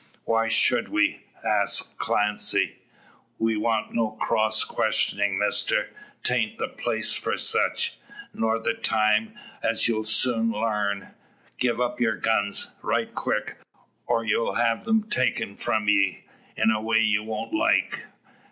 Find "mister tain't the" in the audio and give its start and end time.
5.37-6.69